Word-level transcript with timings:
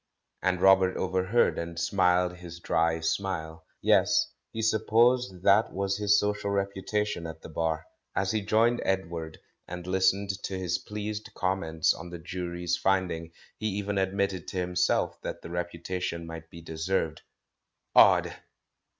and 0.41 0.59
Robert 0.61 0.97
overheard, 0.97 1.59
and 1.59 1.79
smiled 1.79 2.37
his 2.37 2.59
dry 2.59 2.99
smile. 2.99 3.67
Yes, 3.83 4.31
he 4.51 4.59
supposed 4.63 5.43
that 5.43 5.71
was 5.71 5.97
his 5.99 6.19
social 6.19 6.49
reputation 6.49 7.27
at 7.27 7.43
the 7.43 7.49
Bar. 7.49 7.85
As 8.15 8.31
he 8.31 8.41
joined 8.41 8.81
Edward, 8.83 9.37
and 9.67 9.85
listened 9.85 10.31
to 10.41 10.57
his 10.57 10.79
pleased 10.79 11.29
comments 11.35 11.93
on 11.93 12.09
the 12.09 12.17
Jury's 12.17 12.75
finding, 12.77 13.31
he 13.59 13.67
even 13.67 13.99
admitted 13.99 14.47
to 14.47 14.57
him 14.57 14.75
self 14.75 15.21
that 15.21 15.43
the 15.43 15.51
reputation 15.51 16.25
might 16.25 16.49
be 16.49 16.61
deserved. 16.61 17.21
Odd 17.93 18.33